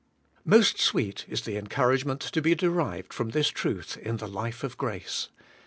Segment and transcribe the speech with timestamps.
[0.43, 4.75] Most sweet is the encouragement to be derived from this truth in the life of
[4.75, 5.29] grace.